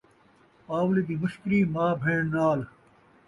پاولی 0.65 1.01
دی 1.07 1.15
مشکری 1.23 1.59
ماء 1.73 1.93
بھیݨ 2.01 2.21
نال 2.33 2.59